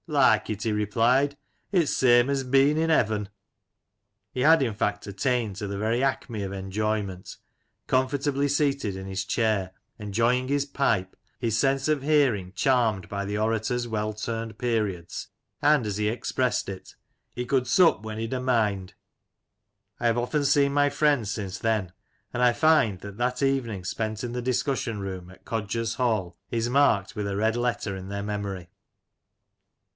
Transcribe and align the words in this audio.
"Like 0.07 0.49
it?" 0.49 0.63
he 0.63 0.71
replied. 0.71 1.37
"Ifs 1.71 1.95
same 1.95 2.27
as 2.31 2.43
being 2.43 2.81
f 2.81 2.89
heaven!" 2.89 3.29
He 4.33 4.41
had 4.41 4.63
in 4.63 4.73
fact 4.73 5.05
attained 5.05 5.57
to 5.57 5.67
the 5.67 5.77
very 5.77 6.03
acme 6.03 6.41
of 6.41 6.51
enjoyment; 6.51 7.37
comfortably 7.87 8.47
seated 8.49 8.95
in 8.97 9.05
his 9.05 9.23
chair, 9.23 9.71
enjoying 9.99 10.47
his 10.47 10.65
pipe, 10.65 11.15
his 11.39 11.57
sense 11.57 11.87
of 11.87 12.01
hearing 12.01 12.51
charmed 12.53 13.07
by 13.09 13.23
the 13.25 13.37
orator's 13.37 13.87
well 13.87 14.11
turned 14.11 14.57
periods, 14.57 15.27
and, 15.61 15.85
as 15.85 15.95
he 15.97 16.09
expressed 16.09 16.67
it, 16.67 16.95
"he 17.35 17.45
could 17.45 17.67
sup 17.67 18.01
when 18.03 18.17
he'd 18.17 18.33
a 18.33 18.41
mind." 18.41 18.95
I 19.99 20.07
have 20.07 20.17
often 20.17 20.43
seen 20.43 20.73
my 20.73 20.89
friends 20.89 21.29
since 21.31 21.59
then, 21.59 21.93
and 22.33 22.41
I 22.43 22.51
find 22.53 22.99
that 23.01 23.17
that 23.17 23.43
evening 23.43 23.85
spent 23.85 24.23
in 24.25 24.33
the 24.33 24.41
discussion 24.41 24.99
room 24.99 25.29
at" 25.29 25.45
Coger's 25.45 25.93
Hall" 25.93 26.35
is 26.51 26.69
marked 26.69 27.15
with 27.15 27.27
a 27.27 27.37
red 27.37 27.55
letter 27.55 27.95
in 27.95 28.09
their 28.09 28.23
memory. 28.23 28.69